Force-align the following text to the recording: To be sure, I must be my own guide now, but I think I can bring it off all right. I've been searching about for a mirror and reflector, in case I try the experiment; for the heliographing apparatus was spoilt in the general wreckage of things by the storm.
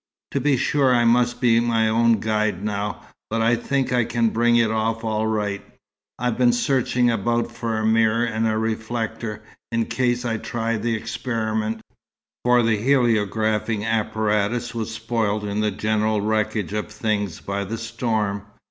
To 0.31 0.41
be 0.41 0.57
sure, 0.57 0.95
I 0.95 1.05
must 1.05 1.39
be 1.39 1.59
my 1.59 1.87
own 1.87 2.13
guide 2.19 2.63
now, 2.63 3.03
but 3.29 3.39
I 3.43 3.55
think 3.55 3.93
I 3.93 4.03
can 4.03 4.29
bring 4.29 4.55
it 4.55 4.71
off 4.71 5.03
all 5.03 5.27
right. 5.27 5.63
I've 6.17 6.39
been 6.39 6.53
searching 6.53 7.11
about 7.11 7.51
for 7.51 7.77
a 7.77 7.85
mirror 7.85 8.23
and 8.25 8.51
reflector, 8.59 9.43
in 9.71 9.85
case 9.85 10.25
I 10.25 10.37
try 10.37 10.77
the 10.77 10.95
experiment; 10.95 11.81
for 12.43 12.63
the 12.63 12.77
heliographing 12.77 13.85
apparatus 13.85 14.73
was 14.73 14.89
spoilt 14.91 15.43
in 15.43 15.59
the 15.59 15.69
general 15.69 16.19
wreckage 16.19 16.73
of 16.73 16.91
things 16.91 17.39
by 17.39 17.63
the 17.63 17.77
storm. 17.77 18.41